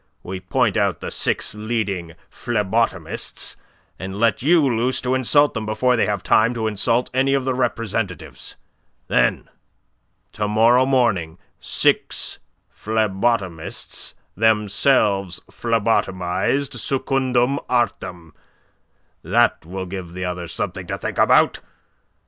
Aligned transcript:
We 0.23 0.39
point 0.39 0.77
out 0.77 0.99
the 0.99 1.11
six 1.11 1.53
leading 1.53 2.15
phlebotomists, 2.31 3.55
and 3.99 4.19
let 4.19 4.41
you 4.41 4.59
loose 4.75 4.99
to 5.01 5.13
insult 5.13 5.53
them 5.53 5.67
before 5.67 5.95
they 5.95 6.07
have 6.07 6.23
time 6.23 6.55
to 6.55 6.65
insult 6.65 7.11
any 7.13 7.35
of 7.35 7.43
the 7.45 7.53
representatives. 7.53 8.55
Then 9.09 9.47
to 10.31 10.47
morrow 10.47 10.87
morning, 10.87 11.37
six 11.59 12.39
phlebotomists 12.75 14.15
themselves 14.35 15.39
phlebotomized 15.51 16.79
secundum 16.79 17.59
artem. 17.69 18.33
That 19.21 19.63
will 19.67 19.85
give 19.85 20.13
the 20.13 20.25
others 20.25 20.51
something 20.51 20.87
to 20.87 20.97
think 20.97 21.19
about. 21.19 21.59